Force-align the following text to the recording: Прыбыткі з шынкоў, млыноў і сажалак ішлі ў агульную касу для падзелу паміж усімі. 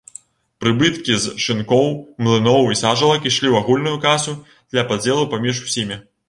Прыбыткі 0.63 1.17
з 1.25 1.33
шынкоў, 1.43 1.91
млыноў 2.27 2.71
і 2.77 2.79
сажалак 2.81 3.27
ішлі 3.31 3.47
ў 3.51 3.55
агульную 3.61 3.95
касу 4.07 4.35
для 4.71 4.87
падзелу 4.95 5.29
паміж 5.37 5.63
усімі. 5.69 6.01